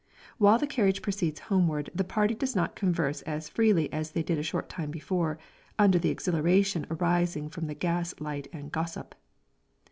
While 0.39 0.57
the 0.57 0.65
carriage 0.65 1.03
proceeds 1.03 1.41
homewards 1.41 1.91
the 1.93 2.03
party 2.03 2.33
does 2.33 2.55
not 2.55 2.75
converse 2.75 3.21
as 3.21 3.49
freely 3.49 3.93
as 3.93 4.09
they 4.09 4.23
did 4.23 4.39
a 4.39 4.41
short 4.41 4.67
time 4.67 4.89
before, 4.89 5.37
under 5.77 5.99
the 5.99 6.09
exhilaration 6.09 6.87
arising 6.89 7.49
from 7.49 7.67
gas 7.75 8.15
light 8.19 8.47
and 8.51 8.71
gossip. 8.71 9.13